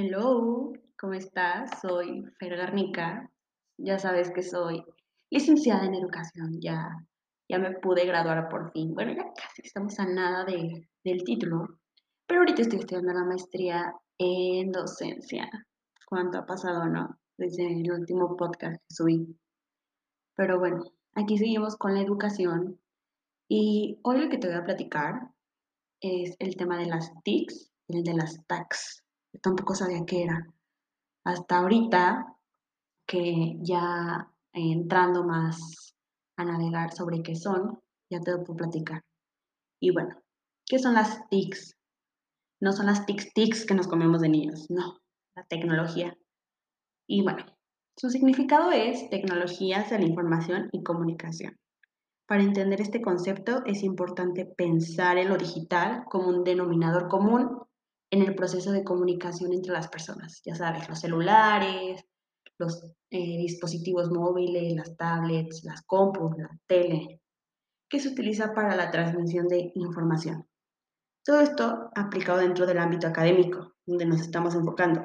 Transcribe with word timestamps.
Hello, 0.00 0.72
¿cómo 0.96 1.14
estás? 1.14 1.80
Soy 1.80 2.22
Fer 2.38 2.56
Garnica. 2.56 3.28
Ya 3.78 3.98
sabes 3.98 4.30
que 4.30 4.44
soy 4.44 4.84
licenciada 5.28 5.86
en 5.86 5.94
educación. 5.96 6.60
Ya, 6.60 7.04
ya 7.50 7.58
me 7.58 7.72
pude 7.80 8.06
graduar 8.06 8.48
por 8.48 8.70
fin. 8.70 8.94
Bueno, 8.94 9.10
ya 9.16 9.24
casi 9.34 9.62
estamos 9.64 9.98
a 9.98 10.06
nada 10.06 10.44
de, 10.44 10.88
del 11.02 11.24
título. 11.24 11.80
Pero 12.28 12.42
ahorita 12.42 12.62
estoy 12.62 12.78
estudiando 12.78 13.12
la 13.12 13.24
maestría 13.24 13.92
en 14.18 14.70
docencia. 14.70 15.50
¿Cuánto 16.06 16.38
ha 16.38 16.46
pasado, 16.46 16.86
no? 16.86 17.18
Desde 17.36 17.66
el 17.66 17.90
último 17.90 18.36
podcast 18.36 18.76
que 18.76 18.94
subí. 18.94 19.36
Pero 20.36 20.60
bueno, 20.60 20.84
aquí 21.14 21.38
seguimos 21.38 21.76
con 21.76 21.94
la 21.94 22.02
educación. 22.02 22.80
Y 23.48 23.98
hoy 24.04 24.20
lo 24.20 24.28
que 24.30 24.38
te 24.38 24.46
voy 24.46 24.58
a 24.58 24.64
platicar 24.64 25.32
es 26.00 26.36
el 26.38 26.54
tema 26.54 26.78
de 26.78 26.86
las 26.86 27.10
TICs 27.24 27.72
el 27.88 28.04
de 28.04 28.14
las 28.14 28.46
TACs 28.46 29.02
tampoco 29.42 29.74
sabía 29.74 30.04
qué 30.06 30.24
era. 30.24 30.46
Hasta 31.24 31.58
ahorita 31.58 32.36
que 33.06 33.56
ya 33.60 34.30
entrando 34.52 35.24
más 35.24 35.94
a 36.36 36.44
navegar 36.44 36.92
sobre 36.92 37.22
qué 37.22 37.34
son, 37.34 37.80
ya 38.10 38.20
te 38.20 38.32
lo 38.32 38.44
puedo 38.44 38.58
platicar. 38.58 39.02
Y 39.80 39.92
bueno, 39.92 40.20
¿qué 40.66 40.78
son 40.78 40.94
las 40.94 41.28
TICs? 41.28 41.76
No 42.60 42.72
son 42.72 42.86
las 42.86 43.06
TICs 43.06 43.32
TICs 43.34 43.66
que 43.66 43.74
nos 43.74 43.88
comemos 43.88 44.20
de 44.20 44.28
niños, 44.28 44.66
no, 44.68 44.98
la 45.34 45.44
tecnología. 45.44 46.16
Y 47.06 47.22
bueno, 47.22 47.44
su 47.96 48.10
significado 48.10 48.70
es 48.70 49.08
tecnologías 49.10 49.90
de 49.90 49.98
la 49.98 50.04
información 50.06 50.68
y 50.72 50.82
comunicación. 50.82 51.58
Para 52.26 52.42
entender 52.42 52.80
este 52.80 53.00
concepto 53.00 53.64
es 53.64 53.82
importante 53.82 54.44
pensar 54.44 55.16
en 55.16 55.30
lo 55.30 55.38
digital 55.38 56.04
como 56.10 56.28
un 56.28 56.44
denominador 56.44 57.08
común 57.08 57.62
en 58.10 58.22
el 58.22 58.34
proceso 58.34 58.72
de 58.72 58.84
comunicación 58.84 59.52
entre 59.52 59.72
las 59.72 59.88
personas. 59.88 60.40
Ya 60.44 60.54
sabes, 60.54 60.88
los 60.88 61.00
celulares, 61.00 62.04
los 62.58 62.82
eh, 63.10 63.36
dispositivos 63.38 64.10
móviles, 64.10 64.74
las 64.74 64.96
tablets, 64.96 65.64
las 65.64 65.82
compus, 65.82 66.36
la 66.36 66.50
tele, 66.66 67.20
que 67.88 68.00
se 68.00 68.08
utiliza 68.08 68.52
para 68.54 68.76
la 68.76 68.90
transmisión 68.90 69.48
de 69.48 69.72
información. 69.74 70.46
Todo 71.24 71.40
esto 71.40 71.90
aplicado 71.94 72.38
dentro 72.38 72.66
del 72.66 72.78
ámbito 72.78 73.06
académico, 73.06 73.74
donde 73.86 74.06
nos 74.06 74.20
estamos 74.20 74.54
enfocando, 74.54 75.04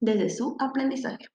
desde 0.00 0.30
su 0.30 0.56
aprendizaje. 0.58 1.26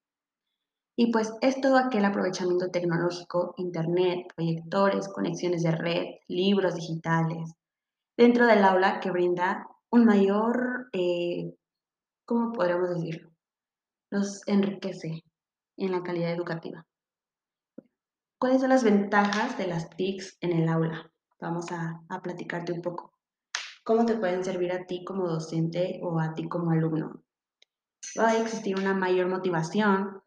Y 0.97 1.11
pues 1.11 1.33
es 1.41 1.59
todo 1.61 1.77
aquel 1.77 2.05
aprovechamiento 2.05 2.69
tecnológico, 2.69 3.53
internet, 3.57 4.27
proyectores, 4.35 5.07
conexiones 5.07 5.63
de 5.63 5.71
red, 5.71 6.05
libros 6.27 6.75
digitales, 6.75 7.53
dentro 8.17 8.45
del 8.45 8.63
aula 8.63 8.99
que 8.99 9.09
brinda 9.09 9.67
un 9.91 10.05
mayor, 10.05 10.89
eh, 10.93 11.53
¿cómo 12.25 12.53
podríamos 12.53 12.89
decirlo? 12.89 13.29
Nos 14.09 14.47
enriquece 14.47 15.23
en 15.77 15.91
la 15.91 16.01
calidad 16.01 16.31
educativa. 16.31 16.85
¿Cuáles 18.39 18.61
son 18.61 18.69
las 18.69 18.83
ventajas 18.83 19.57
de 19.57 19.67
las 19.67 19.89
TICs 19.89 20.37
en 20.41 20.53
el 20.53 20.69
aula? 20.69 21.11
Vamos 21.39 21.71
a, 21.71 22.01
a 22.09 22.21
platicarte 22.21 22.71
un 22.71 22.81
poco. 22.81 23.13
¿Cómo 23.83 24.05
te 24.05 24.15
pueden 24.15 24.43
servir 24.43 24.71
a 24.71 24.85
ti 24.85 25.03
como 25.03 25.27
docente 25.27 25.99
o 26.01 26.19
a 26.19 26.33
ti 26.33 26.47
como 26.47 26.71
alumno? 26.71 27.23
Va 28.17 28.29
a 28.29 28.37
existir 28.37 28.79
una 28.79 28.93
mayor 28.93 29.27
motivación, 29.27 30.21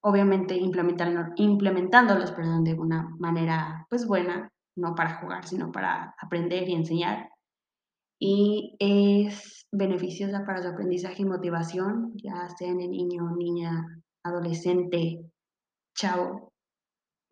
obviamente 0.00 0.54
implementando, 0.54 1.32
implementándolos 1.36 2.32
perdón, 2.32 2.64
de 2.64 2.74
una 2.74 3.14
manera 3.18 3.86
pues 3.90 4.06
buena, 4.06 4.50
no 4.76 4.94
para 4.94 5.20
jugar, 5.20 5.46
sino 5.46 5.70
para 5.70 6.14
aprender 6.18 6.68
y 6.68 6.74
enseñar 6.74 7.30
y 8.18 8.76
es 8.78 9.66
beneficiosa 9.72 10.44
para 10.46 10.62
su 10.62 10.68
aprendizaje 10.68 11.22
y 11.22 11.26
motivación, 11.26 12.12
ya 12.16 12.48
sea 12.56 12.68
en 12.68 12.80
el 12.80 12.90
niño, 12.90 13.30
niña, 13.36 14.02
adolescente, 14.22 15.20
chavo. 15.94 16.52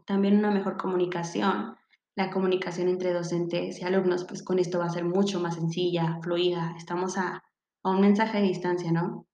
También 0.07 0.39
una 0.39 0.51
mejor 0.51 0.77
comunicación. 0.77 1.75
La 2.17 2.31
comunicación 2.31 2.89
entre 2.89 3.13
docentes 3.13 3.81
y 3.81 3.85
alumnos, 3.85 4.25
pues 4.25 4.43
con 4.43 4.59
esto 4.59 4.79
va 4.79 4.87
a 4.87 4.91
ser 4.91 5.05
mucho 5.05 5.41
más 5.41 5.57
sencilla, 5.57 6.19
fluida. 6.23 6.75
Estamos 6.77 7.19
a, 7.19 7.43
a 7.83 7.91
un 7.91 8.01
mensaje 8.01 8.39
de 8.39 8.49
distancia, 8.49 8.93
¿no? 8.93 9.27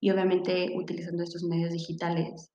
Y 0.00 0.10
obviamente 0.10 0.74
utilizando 0.76 1.22
estos 1.22 1.44
medios 1.44 1.70
digitales. 1.70 2.50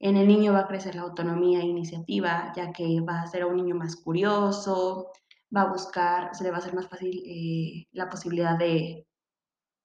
En 0.00 0.16
el 0.16 0.28
niño 0.28 0.52
va 0.52 0.60
a 0.60 0.68
crecer 0.68 0.94
la 0.94 1.02
autonomía 1.02 1.60
e 1.60 1.66
iniciativa, 1.66 2.52
ya 2.54 2.72
que 2.72 3.00
va 3.00 3.22
a 3.22 3.26
ser 3.26 3.44
un 3.44 3.56
niño 3.56 3.74
más 3.74 3.96
curioso, 3.96 5.08
va 5.54 5.62
a 5.62 5.72
buscar, 5.72 6.34
se 6.34 6.44
le 6.44 6.50
va 6.50 6.56
a 6.56 6.60
hacer 6.60 6.74
más 6.74 6.88
fácil 6.88 7.22
eh, 7.26 7.86
la 7.92 8.08
posibilidad 8.08 8.58
de, 8.58 9.06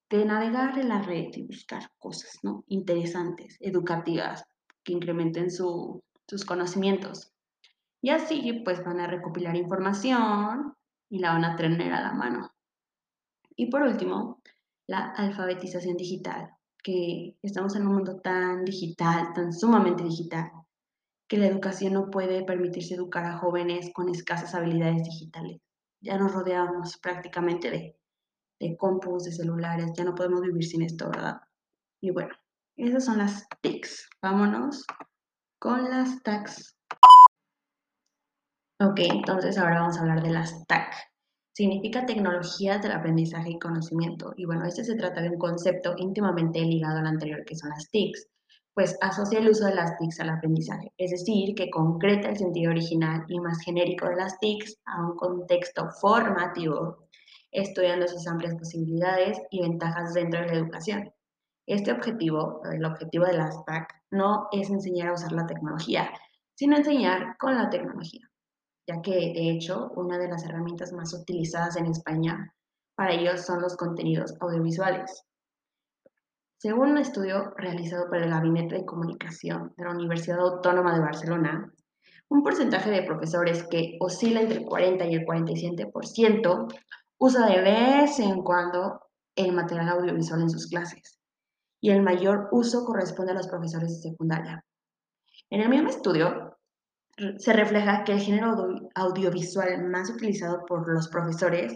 de 0.10 0.26
navegar 0.26 0.78
en 0.78 0.90
la 0.90 1.02
red 1.02 1.30
y 1.34 1.44
buscar 1.44 1.90
cosas 1.98 2.40
¿no? 2.44 2.64
interesantes, 2.68 3.58
educativas, 3.60 4.44
que 4.84 4.94
incrementen 4.94 5.50
su, 5.50 6.04
sus 6.28 6.46
conocimientos. 6.46 7.32
Y 8.02 8.10
así 8.10 8.62
pues 8.66 8.84
van 8.84 9.00
a 9.00 9.08
recopilar 9.08 9.56
información 9.56 10.74
y 11.10 11.20
la 11.20 11.34
van 11.34 11.46
a 11.46 11.56
tener 11.56 11.94
a 11.94 12.02
la 12.02 12.14
mano. 12.14 12.52
Y 13.56 13.68
por 13.68 13.84
último, 13.84 14.42
la 14.88 15.12
alfabetización 15.12 15.96
digital, 15.96 16.50
que 16.84 17.38
estamos 17.42 17.76
en 17.76 17.88
un 17.88 17.96
mundo 17.96 18.20
tan 18.20 18.66
digital, 18.66 19.32
tan 19.34 19.54
sumamente 19.54 20.04
digital, 20.04 20.52
que 21.34 21.40
la 21.40 21.48
educación 21.48 21.94
no 21.94 22.12
puede 22.12 22.44
permitirse 22.44 22.94
educar 22.94 23.26
a 23.26 23.40
jóvenes 23.40 23.90
con 23.92 24.08
escasas 24.08 24.54
habilidades 24.54 25.04
digitales. 25.04 25.60
Ya 26.00 26.16
nos 26.20 26.32
rodeamos 26.32 27.00
prácticamente 27.00 27.72
de, 27.72 27.98
de 28.60 28.78
compus, 28.78 29.24
de 29.24 29.32
celulares, 29.32 29.90
ya 29.98 30.04
no 30.04 30.14
podemos 30.14 30.42
vivir 30.42 30.64
sin 30.64 30.84
esto, 30.84 31.10
¿verdad? 31.10 31.38
Y 32.00 32.12
bueno, 32.12 32.36
esas 32.76 33.06
son 33.06 33.18
las 33.18 33.48
TICs. 33.62 34.10
Vámonos 34.22 34.86
con 35.58 35.90
las 35.90 36.22
TACs. 36.22 36.78
Ok, 38.80 39.00
entonces 39.00 39.58
ahora 39.58 39.80
vamos 39.80 39.98
a 39.98 40.02
hablar 40.02 40.22
de 40.22 40.30
las 40.30 40.68
TAC. 40.68 40.94
Significa 41.52 42.06
tecnologías 42.06 42.80
del 42.84 42.92
aprendizaje 42.92 43.50
y 43.50 43.60
conocimiento. 43.60 44.36
Y 44.38 44.46
bueno, 44.46 44.68
este 44.68 44.84
se 44.84 44.96
trata 44.96 45.24
de 45.24 45.30
un 45.30 45.40
concepto 45.40 45.96
íntimamente 45.98 46.62
ligado 46.62 47.00
al 47.00 47.08
anterior, 47.08 47.44
que 47.44 47.56
son 47.56 47.72
las 47.72 47.90
TICs 47.90 48.28
pues 48.74 48.98
asocia 49.02 49.40
el 49.40 49.50
uso 49.50 49.66
de 49.66 49.76
las 49.76 49.98
TICs 49.98 50.20
al 50.20 50.30
aprendizaje, 50.30 50.92
es 50.98 51.12
decir, 51.12 51.54
que 51.56 51.70
concreta 51.70 52.30
el 52.30 52.38
sentido 52.38 52.72
original 52.72 53.24
y 53.28 53.40
más 53.40 53.62
genérico 53.64 54.08
de 54.08 54.16
las 54.16 54.40
TICs 54.40 54.80
a 54.86 55.06
un 55.06 55.16
contexto 55.16 55.90
formativo, 56.02 57.08
estudiando 57.52 58.08
sus 58.08 58.28
amplias 58.28 58.56
posibilidades 58.56 59.40
y 59.52 59.62
ventajas 59.62 60.14
dentro 60.14 60.42
de 60.42 60.48
la 60.48 60.54
educación. 60.54 61.14
Este 61.68 61.92
objetivo, 61.92 62.62
el 62.72 62.84
objetivo 62.84 63.26
de 63.26 63.38
las 63.38 63.64
TAC, 63.66 63.88
no 64.12 64.48
es 64.52 64.70
enseñar 64.70 65.10
a 65.10 65.14
usar 65.14 65.32
la 65.32 65.46
tecnología, 65.46 66.10
sino 66.56 66.76
enseñar 66.76 67.38
con 67.38 67.56
la 67.56 67.70
tecnología, 67.70 68.30
ya 68.88 69.02
que 69.02 69.12
de 69.12 69.52
hecho 69.52 69.92
una 69.96 70.18
de 70.18 70.28
las 70.28 70.44
herramientas 70.44 70.92
más 70.94 71.14
utilizadas 71.14 71.78
en 71.78 71.86
España 71.86 72.54
para 72.96 73.14
ellos 73.14 73.46
son 73.46 73.62
los 73.62 73.76
contenidos 73.76 74.36
audiovisuales. 74.40 75.24
Según 76.64 76.92
un 76.92 76.98
estudio 76.98 77.54
realizado 77.58 78.08
por 78.08 78.20
el 78.20 78.30
Gabinete 78.30 78.76
de 78.76 78.86
Comunicación 78.86 79.74
de 79.76 79.84
la 79.84 79.92
Universidad 79.92 80.40
Autónoma 80.40 80.94
de 80.94 81.02
Barcelona, 81.02 81.74
un 82.30 82.42
porcentaje 82.42 82.90
de 82.90 83.04
profesores 83.04 83.68
que 83.70 83.98
oscila 84.00 84.40
entre 84.40 84.60
el 84.60 84.66
40 84.66 85.06
y 85.08 85.16
el 85.16 85.26
47% 85.26 86.74
usa 87.18 87.48
de 87.48 87.62
vez 87.62 88.18
en 88.20 88.42
cuando 88.44 89.02
el 89.36 89.52
material 89.52 89.90
audiovisual 89.90 90.40
en 90.44 90.50
sus 90.50 90.68
clases 90.68 91.20
y 91.82 91.90
el 91.90 92.02
mayor 92.02 92.48
uso 92.54 92.86
corresponde 92.86 93.34
a 93.34 93.36
los 93.36 93.50
profesores 93.50 94.02
de 94.02 94.12
secundaria. 94.12 94.64
En 95.50 95.60
el 95.60 95.68
mismo 95.68 95.90
estudio 95.90 96.60
se 97.40 97.52
refleja 97.52 98.06
que 98.06 98.14
el 98.14 98.22
género 98.22 98.56
audiovisual 98.96 99.84
más 99.90 100.10
utilizado 100.10 100.64
por 100.66 100.90
los 100.90 101.10
profesores 101.10 101.74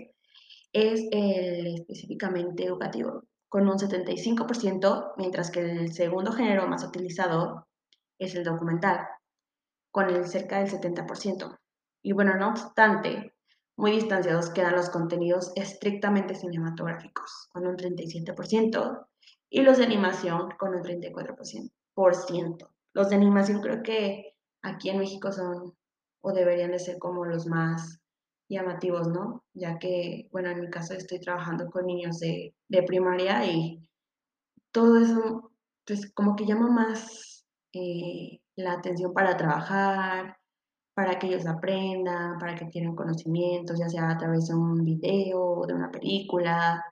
es 0.72 1.02
el 1.12 1.76
específicamente 1.76 2.64
educativo, 2.64 3.26
con 3.50 3.68
un 3.68 3.78
75%, 3.78 5.14
mientras 5.18 5.52
que 5.52 5.62
el 5.62 5.94
segundo 5.94 6.32
género 6.32 6.68
más 6.68 6.84
utilizado 6.84 7.68
es 8.20 8.36
el 8.36 8.44
documental, 8.44 9.08
con 9.92 10.10
el 10.10 10.28
cerca 10.28 10.60
del 10.60 10.70
70%. 10.70 11.58
Y 12.04 12.12
bueno, 12.12 12.36
no 12.36 12.50
obstante, 12.50 13.34
muy 13.78 13.92
distanciados 13.92 14.50
quedan 14.50 14.76
los 14.76 14.90
contenidos 14.90 15.52
estrictamente 15.56 16.36
cinematográficos, 16.36 17.48
con 17.52 17.68
un 17.68 17.78
37%, 17.78 19.08
y 19.50 19.62
los 19.62 19.78
de 19.78 19.86
animación 19.86 20.50
con 20.58 20.76
un 20.76 20.84
34%. 20.84 22.70
Los 22.94 23.10
de 23.10 23.16
animación 23.16 23.62
creo 23.62 23.84
que 23.84 24.36
aquí 24.62 24.90
en 24.90 25.00
México 25.00 25.32
son 25.32 25.76
o 26.22 26.34
deberían 26.34 26.72
de 26.72 26.80
ser 26.80 26.98
como 26.98 27.26
los 27.26 27.46
más 27.46 28.00
llamativos, 28.50 29.08
¿no? 29.08 29.44
Ya 29.54 29.78
que, 29.80 30.30
bueno, 30.32 30.50
en 30.50 30.62
mi 30.62 30.70
caso 30.70 30.94
estoy 30.94 31.20
trabajando 31.20 31.70
con 31.70 31.86
niños 31.86 32.20
de, 32.20 32.54
primaria 32.86 33.46
y 33.46 33.88
todo 34.72 34.98
eso, 35.00 35.52
pues 35.86 36.12
como 36.14 36.36
que 36.36 36.46
llama 36.46 36.70
más 36.70 37.46
eh, 37.74 38.40
la 38.56 38.74
atención 38.74 39.14
para 39.14 39.38
trabajar, 39.38 40.38
para 40.94 41.20
que 41.20 41.28
ellos 41.28 41.46
aprendan, 41.46 42.40
para 42.40 42.56
que 42.56 42.66
adquieran 42.66 42.96
conocimientos, 42.96 43.80
ya 43.80 43.90
sea 43.90 44.10
a 44.10 44.18
través 44.18 44.48
de 44.48 44.56
un 44.56 44.84
video, 44.84 45.66
de 45.68 45.74
una 45.74 45.92
película. 45.92 46.84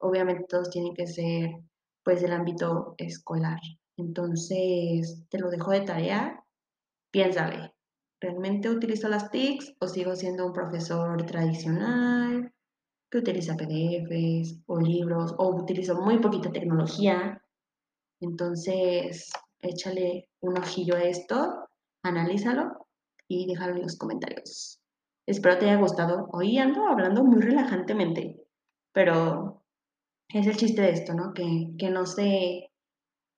Obviamente 0.00 0.44
todos 0.48 0.70
tienen 0.70 0.94
que 0.94 1.06
ser 1.06 1.50
pues 2.02 2.22
del 2.22 2.32
ámbito 2.32 2.94
escolar. 2.98 3.60
Entonces, 3.96 5.24
te 5.30 5.38
lo 5.38 5.50
dejo 5.50 5.70
de 5.72 5.82
tarea, 5.82 6.44
piénsale, 7.10 7.74
¿realmente 8.20 8.68
utilizo 8.68 9.08
las 9.08 9.30
TICs 9.30 9.76
o 9.80 9.88
sigo 9.88 10.14
siendo 10.14 10.46
un 10.46 10.52
profesor 10.52 11.24
tradicional 11.24 12.52
que 13.10 13.18
utiliza 13.18 13.56
PDFs 13.56 14.62
o 14.66 14.78
libros 14.78 15.34
o 15.38 15.48
utilizo 15.48 16.00
muy 16.00 16.18
poquita 16.18 16.52
tecnología? 16.52 17.42
Entonces, 18.20 19.32
échale 19.60 20.28
un 20.40 20.58
ojillo 20.58 20.96
a 20.96 21.02
esto, 21.02 21.68
analízalo 22.02 22.86
y 23.26 23.46
déjalo 23.46 23.76
en 23.76 23.82
los 23.82 23.96
comentarios. 23.96 24.80
Espero 25.26 25.58
te 25.58 25.70
haya 25.70 25.80
gustado. 25.80 26.28
Hoy 26.32 26.58
ando 26.58 26.86
hablando 26.86 27.24
muy 27.24 27.40
relajantemente, 27.40 28.44
pero 28.92 29.62
es 30.28 30.46
el 30.46 30.56
chiste 30.56 30.82
de 30.82 30.90
esto, 30.90 31.14
¿no? 31.14 31.32
Que, 31.32 31.70
que 31.78 31.90
no, 31.90 32.06
se, 32.06 32.69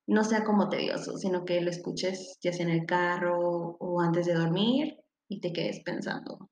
no 0.06 0.24
sea 0.24 0.44
como 0.44 0.68
tedioso, 0.68 1.16
sino 1.16 1.44
que 1.44 1.60
lo 1.60 1.70
escuches 1.70 2.38
ya 2.42 2.52
sea 2.52 2.66
en 2.66 2.72
el 2.72 2.86
carro 2.86 3.76
o 3.78 4.00
antes 4.00 4.26
de 4.26 4.34
dormir 4.34 4.98
y 5.28 5.40
te 5.40 5.52
quedes 5.52 5.80
pensando. 5.80 6.50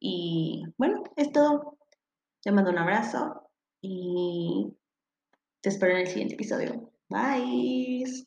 Y 0.00 0.64
bueno, 0.78 1.02
es 1.16 1.32
todo. 1.32 1.78
Te 2.42 2.52
mando 2.52 2.70
un 2.70 2.78
abrazo 2.78 3.50
y 3.80 4.72
te 5.60 5.70
espero 5.70 5.94
en 5.94 6.00
el 6.00 6.06
siguiente 6.06 6.34
episodio. 6.34 6.92
Bye. 7.08 8.26